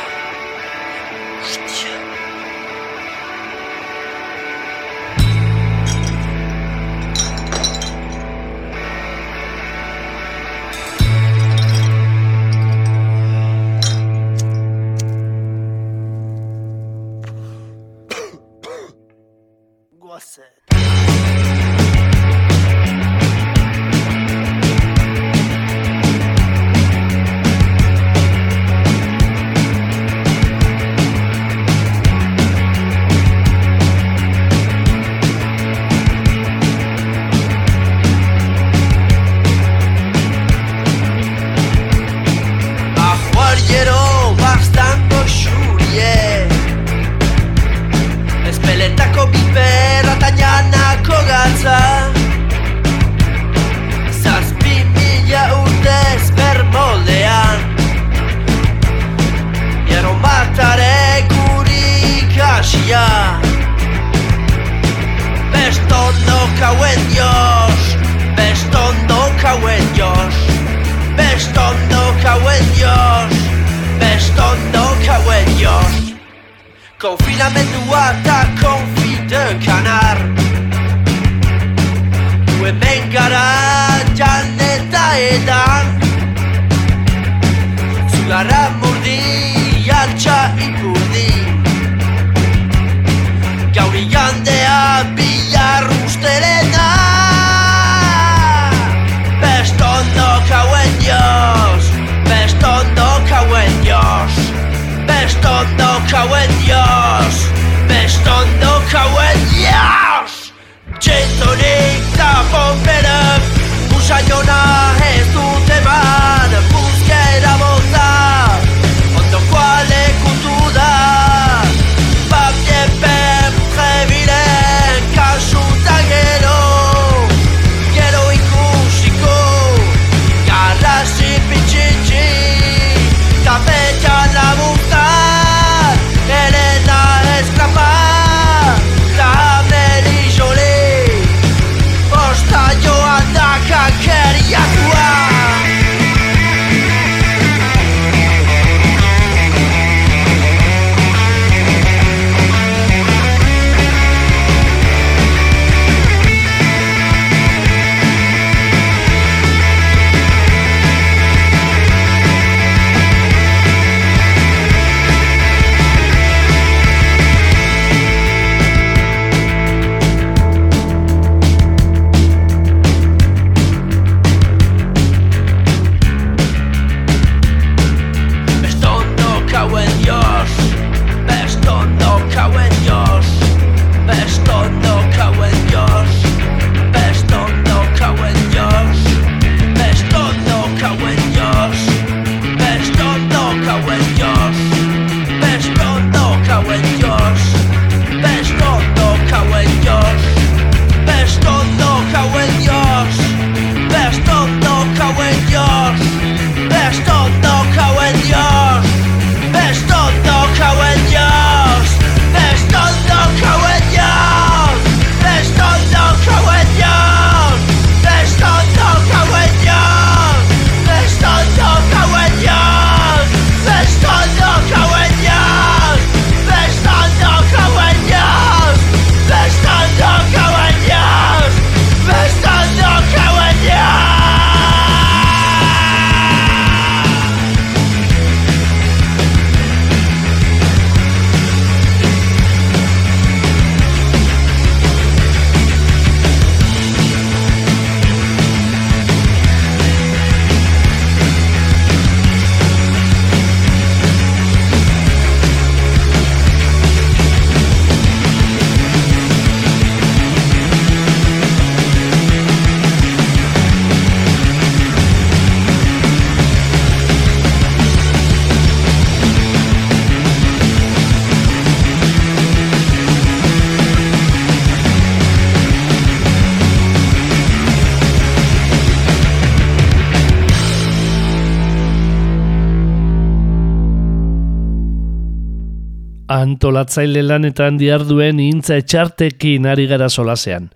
Antolatzaile 286.80 287.20
lanetan 287.20 287.76
diarduen 287.76 288.38
intza 288.40 288.78
etxartekin 288.80 289.66
ari 289.68 289.84
gara 289.84 290.06
solasean. 290.08 290.70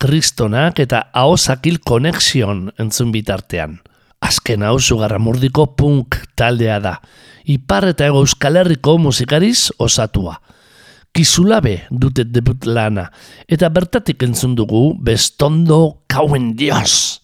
Kristonak 0.00 0.80
eta 0.80 1.02
ahosakil 1.12 1.76
konexion 1.84 2.70
entzun 2.80 3.10
bitartean. 3.12 3.74
Azken 4.24 4.64
hau 4.64 4.78
sugarramurdiko 4.80 5.66
punk 5.76 6.16
taldea 6.40 6.78
da. 6.80 6.94
Ipar 7.44 7.90
eta 7.90 8.08
ego 8.08 8.24
euskal 8.24 8.56
herriko 8.62 8.96
musikariz 8.96 9.68
osatua. 9.76 10.38
Kizulabe 11.12 11.82
dute 11.90 12.24
debut 12.24 12.64
lana, 12.64 13.10
eta 13.44 13.68
bertatik 13.68 14.24
entzun 14.24 14.56
dugu 14.56 14.96
bestondo 14.96 15.98
kauen 16.08 16.54
dios. 16.56 17.20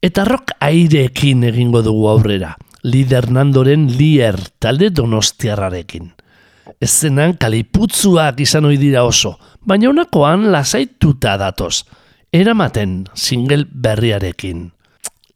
Eta 0.00 0.24
rock 0.24 0.56
aireekin 0.64 1.44
egingo 1.52 1.84
dugu 1.84 2.08
aurrera, 2.08 2.56
lider 2.82 3.28
nandoren 3.28 3.90
lier 3.98 4.40
talde 4.64 4.88
donostiarrarekin. 4.88 6.15
Ezenan 6.82 7.36
kaliputzuak 7.40 8.40
izan 8.40 8.66
ohi 8.68 8.78
dira 8.80 9.04
oso, 9.06 9.36
baina 9.66 9.90
unakoan 9.90 10.50
lasaituta 10.52 11.36
datoz, 11.40 11.84
eramaten 12.32 13.04
single 13.14 13.64
berriarekin. 13.70 14.72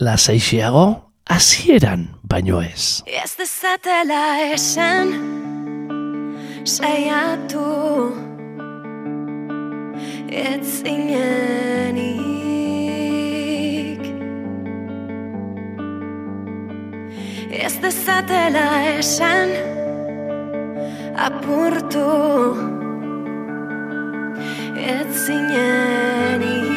Lasaixeago, 0.01 1.11
hasieran 1.31 2.09
baino 2.27 2.63
ez. 2.63 3.03
Ez 3.07 3.37
dezatela 3.39 4.53
esan 4.53 5.15
Saiatu 6.65 8.13
Ez 10.29 10.83
zinenik 10.83 12.11
Ez 17.51 17.75
dezatela 17.83 18.67
esan 18.99 19.80
Apurtu. 21.21 22.57
Ez 24.81 25.27
zinenik 25.27 26.71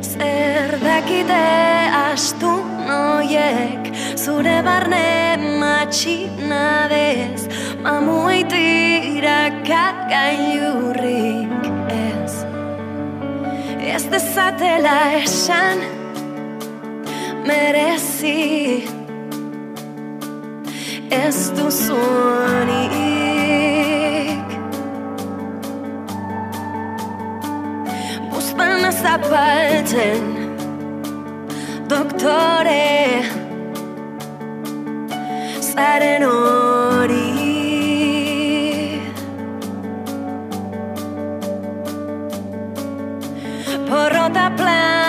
Zer 0.00 0.78
dakite 0.78 1.46
astu 1.90 2.62
noiek 2.86 3.90
Zure 4.14 4.62
barne 4.62 5.34
matxina 5.58 6.86
dez 6.92 7.48
Mamuaitira 7.82 9.50
kakailurrik 9.66 11.66
ez. 11.90 12.46
Ez 13.82 14.06
dezatela 14.14 15.18
esan 15.18 16.01
merece. 17.44 18.84
Es 21.10 21.52
tu 21.54 21.70
sonic. 21.70 22.92
Buspen 28.30 28.92
zapaltzen, 28.92 30.22
doktore, 31.88 33.22
zaren 35.60 36.24
hori. 36.24 37.28
Porrota 43.88 44.50
plan. 44.56 45.01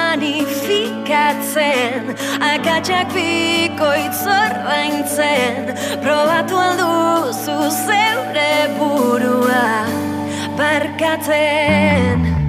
Akatsak 1.24 3.14
bikoitz 3.16 4.22
ordaintzen 4.28 5.72
Probatu 6.04 6.60
alduzu 6.68 7.58
zeure 7.86 8.52
burua 8.78 9.66
Barkatzen 10.60 12.43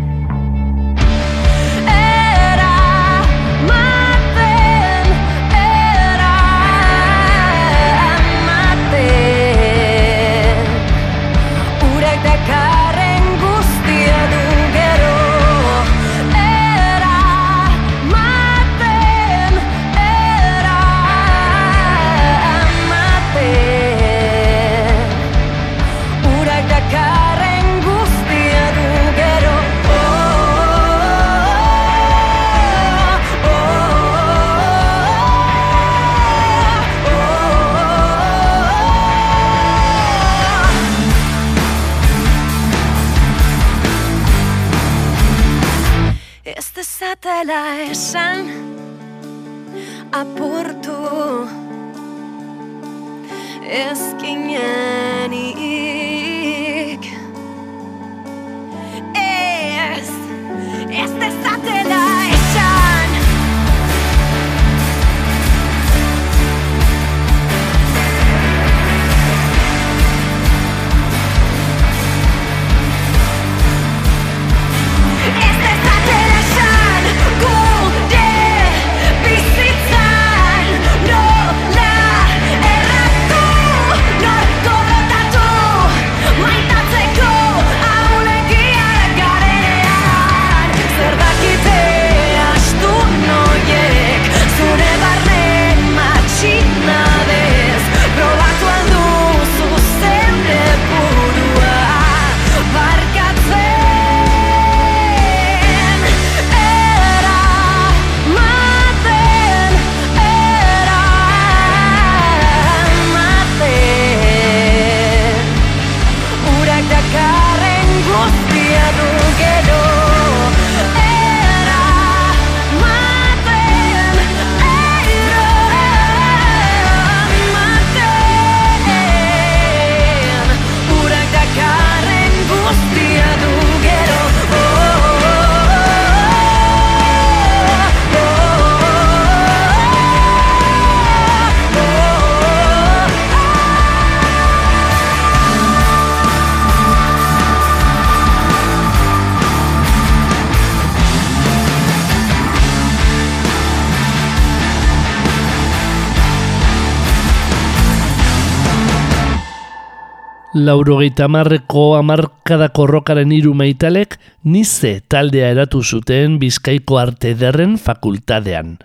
laurogeita 160.65 161.27
marreko 161.29 161.95
amarkadako 161.99 162.87
rokaren 162.89 163.33
hiru 163.35 163.53
maitalek 163.59 164.17
nize 164.49 164.93
taldea 165.13 165.51
eratu 165.55 165.83
zuten 165.83 166.39
Bizkaiko 166.41 166.99
Arte 167.01 167.35
Derren 167.39 167.77
fakultadean. 167.81 168.79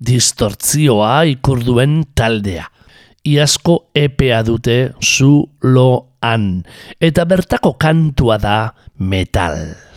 Distortzioa 0.00 1.12
ikurduen 1.34 2.00
taldea. 2.16 2.64
Iazko 3.28 3.76
epea 3.92 4.40
dute 4.46 4.78
zu 5.04 5.44
loan, 5.60 6.48
eta 7.00 7.28
bertako 7.28 7.74
kantua 7.76 8.40
da 8.40 8.58
metal. 8.96 9.89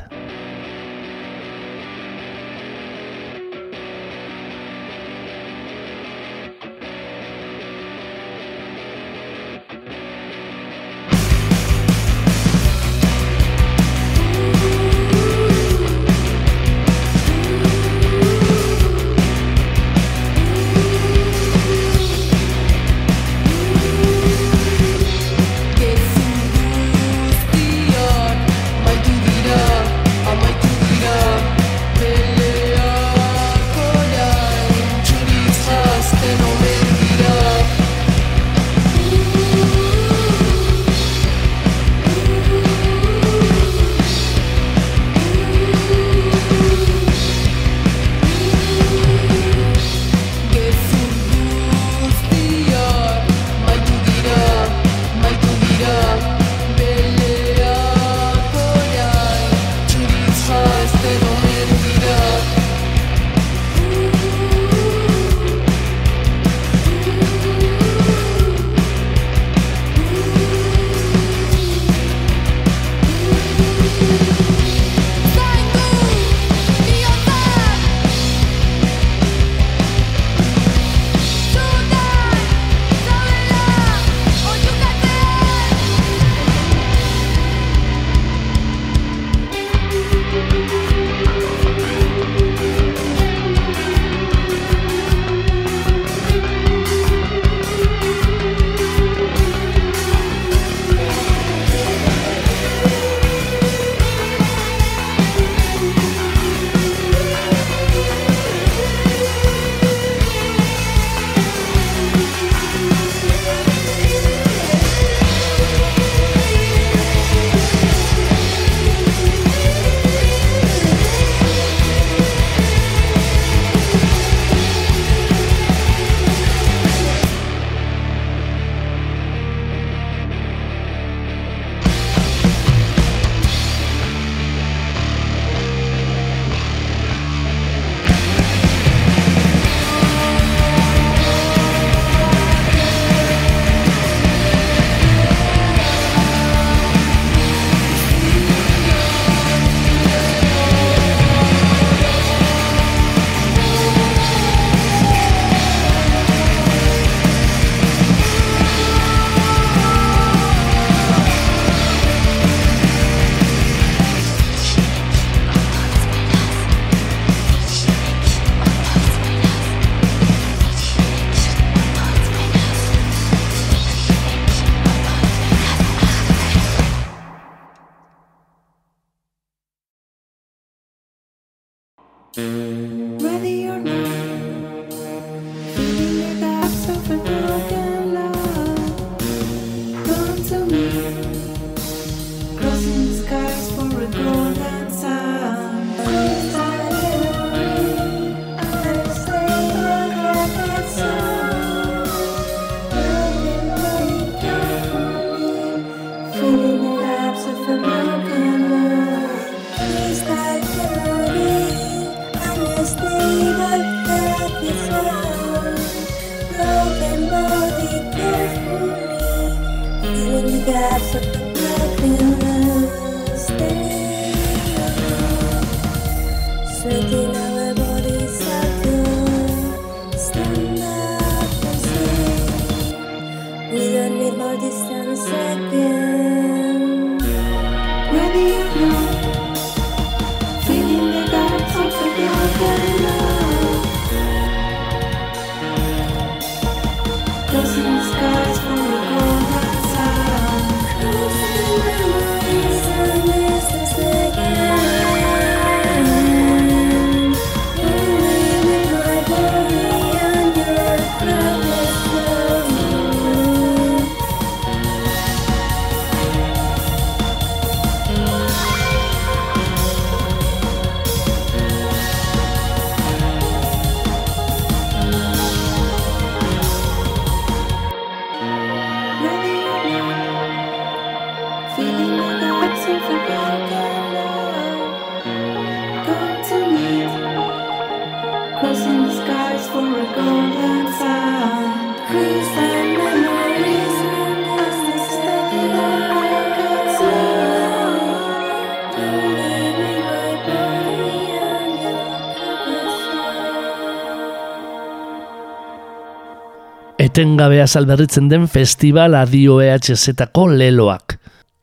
Etengabea 307.23 307.67
salberritzen 307.67 308.25
den 308.27 308.49
festival 308.51 309.13
adio 309.15 309.61
EHZ-ako 309.63 310.43
leloak. 310.59 311.13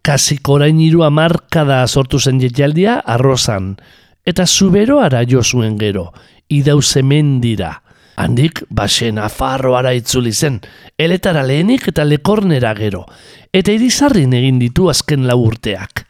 Kasik 0.01 0.49
orain 0.49 0.79
hiru 0.81 1.03
hamarkada 1.05 1.83
sortu 1.85 2.17
zen 2.17 2.39
jetjaldia 2.41 2.95
arrozan. 3.05 3.75
Eta 4.25 4.47
zuberoara 4.47 5.21
jo 5.29 5.43
zuen 5.45 5.77
gero, 5.77 6.07
idauze 6.49 7.03
mendira. 7.05 7.75
Handik, 8.17 8.63
basen 8.71 9.21
afarroara 9.21 9.93
itzuli 9.93 10.33
zen, 10.33 10.63
eletara 10.97 11.45
lehenik 11.45 11.91
eta 11.93 12.09
lekornera 12.09 12.73
gero. 12.81 13.05
Eta 13.53 13.77
irizarrin 13.77 14.33
egin 14.41 14.65
ditu 14.65 14.89
azken 14.89 15.29
lau 15.29 15.43
urteak. 15.45 16.07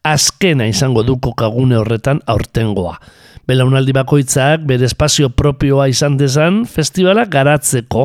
Azkena 0.00 0.64
izango 0.64 1.04
du 1.04 1.20
kokagune 1.20 1.76
horretan 1.76 2.24
aurtengoa. 2.24 2.96
Belaunaldi 3.48 3.94
bakoitzak 3.96 4.64
bere 4.68 4.84
espazio 4.84 5.30
propioa 5.32 5.86
izan 5.88 6.18
dezan 6.20 6.58
festivala 6.68 7.22
garatzeko, 7.32 8.02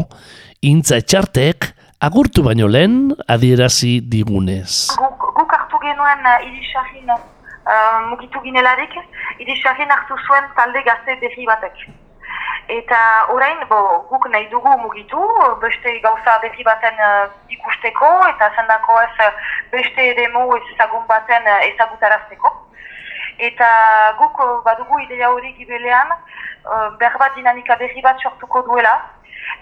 intza 0.70 1.02
etxartek 1.02 1.68
agurtu 2.08 2.46
baino 2.46 2.70
lehen 2.72 3.12
adierazi 3.36 3.98
digunez. 4.14 4.70
Guk, 5.02 5.28
guk 5.42 5.58
hartu 5.58 5.82
genuen 5.84 6.24
uh, 6.32 6.38
irisarrin 6.48 7.12
uh, 7.12 8.00
mugitu 8.14 8.40
ginelarik, 8.48 8.96
irisarrin 9.44 9.92
hartu 9.92 10.16
zuen 10.24 10.48
talde 10.56 10.86
gazte 10.88 11.20
berri 11.20 11.52
batek. 11.52 11.86
Eta 12.80 13.04
orain, 13.36 13.68
bo, 13.68 13.84
guk 14.16 14.32
nahi 14.32 14.48
dugu 14.48 14.80
mugitu, 14.88 15.28
beste 15.60 16.00
gauza 16.08 16.40
berri 16.46 16.64
baten 16.72 17.04
uh, 17.04 17.28
ikusteko, 17.52 18.16
eta 18.32 18.54
zendako 18.56 19.02
ez 19.04 19.32
beste 19.76 20.14
demo 20.24 20.48
ezagun 20.64 21.04
baten 21.12 21.52
uh, 21.52 21.66
ezagutarazteko. 21.68 22.60
Eta 23.38 23.68
guk 24.20 24.40
uh, 24.40 24.62
badugu 24.66 25.00
ideia 25.00 25.32
hori 25.32 25.54
gibelean, 25.58 26.12
uh, 26.66 26.90
berbat 27.00 27.36
dinamika 27.36 27.76
berri 27.76 28.02
bat 28.02 28.20
sortuko 28.22 28.62
duela, 28.68 28.94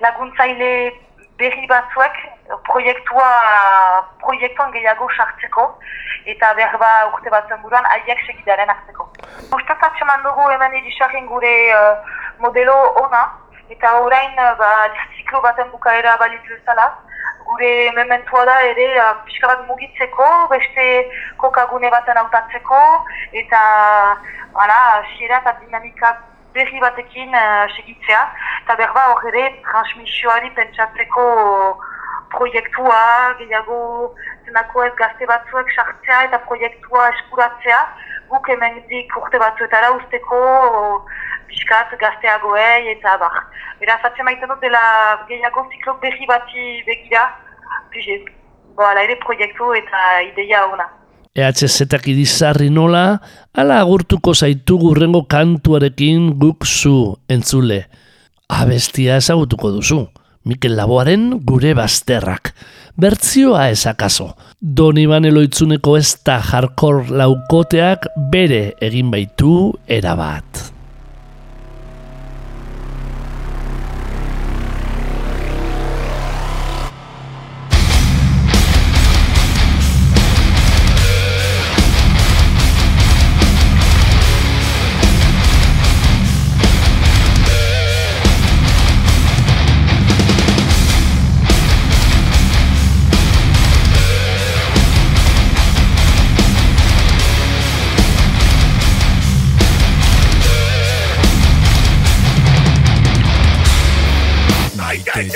laguntzaile 0.02 0.92
berri 1.38 1.68
batzuek 1.68 2.18
proiektua 2.68 3.30
proiektuan 4.22 4.72
gehiago 4.72 5.08
sartzeko 5.16 5.64
eta 6.34 6.54
berba 6.54 6.90
urte 7.14 7.30
batzen 7.34 7.62
buruan 7.62 7.86
haiek 7.94 8.20
segidaren 8.28 8.70
hartzeko. 8.70 9.08
Gustatzen 9.54 9.88
atxeman 9.90 10.24
dugu 10.28 10.50
hemen 10.54 10.76
irisarren 10.82 11.30
gure 11.32 11.54
uh, 11.78 11.96
modelo 12.40 12.76
ona 13.04 13.24
eta 13.70 13.94
orain 14.02 14.38
uh, 14.38 14.54
ba, 14.60 14.70
ziklo 15.18 15.42
baten 15.42 15.72
bukaera 15.72 16.18
balitz 16.18 16.44
bezala 16.50 16.92
gure 17.52 17.92
mementua 17.96 18.46
da 18.46 18.58
ere 18.72 18.88
pixka 19.28 19.48
bat 19.52 19.64
mugitzeko, 19.68 20.28
beste 20.52 20.88
kokagune 21.44 21.90
baten 21.92 22.20
hautatzeko 22.24 22.82
eta 23.44 23.62
hala, 24.56 24.82
xera 25.16 25.42
eta 25.42 25.58
dinamika 25.60 26.14
berri 26.56 26.80
batekin 26.84 27.36
uh, 27.36 27.68
segitzea, 27.76 28.22
eta 28.64 28.76
berba 28.80 29.06
hor 29.12 29.28
ere 29.32 29.46
transmisioari 29.68 30.52
pentsatzeko 30.58 31.26
proiektua, 32.32 33.00
gehiago 33.40 33.80
zenako 34.46 34.86
ez 34.88 34.94
gazte 35.00 35.28
batzuek 35.32 35.72
sartzea 35.76 36.24
eta 36.28 36.40
proiektua 36.48 37.08
eskuratzea, 37.16 37.82
guk 38.32 38.52
hemendik 38.54 39.18
urte 39.20 39.40
batzuetara 39.44 39.92
usteko 39.98 40.42
pixkat 41.52 41.94
gazteagoei 42.00 42.90
eta 42.96 43.18
bar. 43.22 43.44
Beraz, 43.82 44.00
atzen 44.08 44.28
maiten 44.28 44.50
dut 44.50 44.64
dela 44.64 44.82
gehiago 45.30 45.68
ziklo 45.70 45.98
berri 46.02 46.28
bati 46.30 46.82
begira, 46.88 47.28
pixe, 47.94 48.18
bo, 48.76 48.88
ala 48.88 49.04
ere 49.06 49.20
proiektu 49.22 49.74
eta 49.78 50.08
ideia 50.32 50.66
ona. 50.72 50.88
EHZ-ak 51.32 52.10
idizarri 52.12 52.68
nola, 52.74 53.22
ala 53.56 53.80
agurtuko 53.80 54.34
zaitu 54.36 54.76
gurrengo 54.82 55.24
kantuarekin 55.32 56.34
guk 56.40 56.66
zu 56.68 57.16
entzule. 57.32 57.86
Abestia 58.52 59.16
ezagutuko 59.22 59.72
duzu, 59.78 60.02
Mikel 60.44 60.76
Laboaren 60.76 61.38
gure 61.48 61.72
bazterrak. 61.78 62.52
Bertzioa 63.00 63.70
ezakaso. 63.72 64.34
Don 64.60 64.98
Iban 65.00 65.26
Eloitzuneko 65.30 65.96
ez 65.98 66.18
da 66.26 66.42
jarkor 66.44 67.08
laukoteak 67.08 68.10
bere 68.34 68.74
egin 68.84 69.14
baitu 69.14 69.72
erabat. 69.88 70.68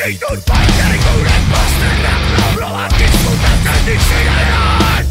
Maite 0.05 0.19
ditut 0.21 0.41
baitaren 0.45 0.99
gure 1.03 1.37
bazterrak 1.51 2.25
Labroak 2.33 2.99
izkutatzen 3.05 3.79
dizkidaran 3.87 5.07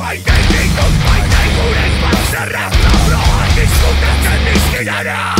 Maite 0.00 0.38
ditut 0.48 0.96
baitaren 1.04 1.52
gure 1.60 1.84
bazterrak 2.00 2.80
Labroak 2.86 3.62
izkutatzen 3.66 4.42
dizkidaran 4.48 5.39